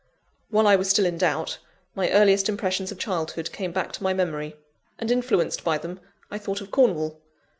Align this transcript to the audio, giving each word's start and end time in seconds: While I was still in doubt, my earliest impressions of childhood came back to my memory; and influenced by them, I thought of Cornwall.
While 0.49 0.65
I 0.65 0.75
was 0.77 0.89
still 0.89 1.05
in 1.05 1.19
doubt, 1.19 1.59
my 1.93 2.09
earliest 2.09 2.49
impressions 2.49 2.91
of 2.91 2.97
childhood 2.97 3.51
came 3.51 3.71
back 3.71 3.91
to 3.91 4.01
my 4.03 4.15
memory; 4.15 4.55
and 4.97 5.11
influenced 5.11 5.63
by 5.63 5.77
them, 5.77 5.99
I 6.31 6.39
thought 6.39 6.59
of 6.59 6.71
Cornwall. 6.71 7.21